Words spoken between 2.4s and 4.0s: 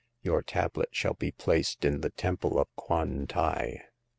of Kwan tai."